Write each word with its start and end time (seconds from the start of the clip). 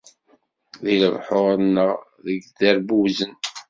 Di 0.83 0.95
lebḥuṛ 1.01 1.53
neɣ 1.73 1.91
deg 2.25 2.37
yiderbuzen. 2.43 3.33